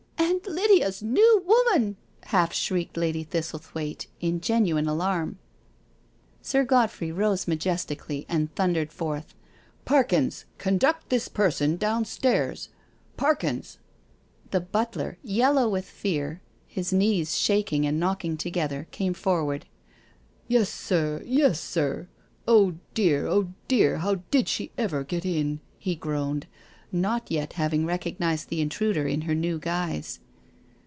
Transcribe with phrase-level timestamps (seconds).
[0.17, 5.37] "Aunt Lydia*5 New Woman I" half shrieked Lady Thistlethwaite in genuine alarm.
[6.41, 9.35] Sir Godfrey rose majestically and thundered forth:"
[9.85, 12.69] Parkins, conduct this person downstairs—
[13.17, 19.67] Parkins I" The butler, yellow with fear, his knees shaking and knocking together, came forward."
[20.47, 22.07] Yes, sir— yes, sir.
[22.47, 26.47] Oh dear, oh dear, how did she ever get in?*' he groaned,
[26.91, 30.19] not yet having recognised the intruder in her new guise.